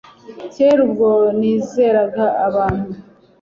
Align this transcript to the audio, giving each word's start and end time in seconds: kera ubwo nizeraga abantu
kera 0.53 0.79
ubwo 0.87 1.09
nizeraga 1.37 2.25
abantu 2.47 2.91